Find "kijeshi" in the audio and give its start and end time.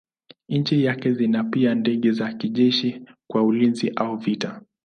2.33-3.01